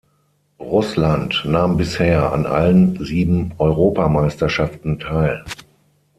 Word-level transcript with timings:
Russland 0.59 1.43
nahm 1.45 1.77
bisher 1.77 2.31
an 2.33 2.47
allen 2.47 3.05
sieben 3.05 3.53
Europameisterschaften 3.59 4.97
teil. 4.97 5.45